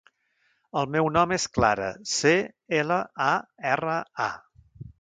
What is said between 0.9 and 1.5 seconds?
meu nom és